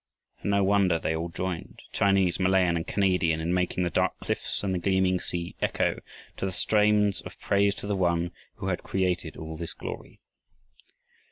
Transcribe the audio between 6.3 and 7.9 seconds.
to the strains of praise to